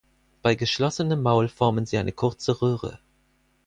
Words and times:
Bei 0.41 0.55
geschlossenem 0.55 1.21
Maul 1.21 1.47
formen 1.47 1.85
sie 1.85 1.99
eine 1.99 2.11
kurze 2.11 2.59
Röhre. 2.59 2.97